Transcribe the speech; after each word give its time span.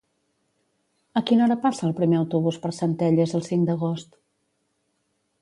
A 1.21 1.21
quina 1.29 1.43
hora 1.47 1.57
passa 1.65 1.85
el 1.89 1.93
primer 1.99 2.17
autobús 2.21 2.59
per 2.65 2.73
Centelles 2.79 3.37
el 3.41 3.47
cinc 3.51 3.71
d'agost? 3.71 4.19